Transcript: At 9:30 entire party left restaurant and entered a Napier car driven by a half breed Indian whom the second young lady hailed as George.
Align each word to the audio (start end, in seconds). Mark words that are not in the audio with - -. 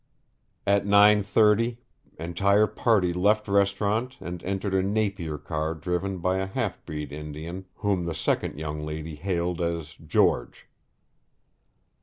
At 0.65 0.83
9:30 0.83 1.77
entire 2.17 2.65
party 2.65 3.13
left 3.13 3.47
restaurant 3.47 4.17
and 4.19 4.43
entered 4.43 4.73
a 4.73 4.81
Napier 4.81 5.37
car 5.37 5.75
driven 5.75 6.17
by 6.17 6.37
a 6.39 6.47
half 6.47 6.83
breed 6.87 7.11
Indian 7.11 7.65
whom 7.75 8.05
the 8.05 8.15
second 8.15 8.57
young 8.57 8.83
lady 8.83 9.13
hailed 9.13 9.61
as 9.61 9.93
George. 10.03 10.67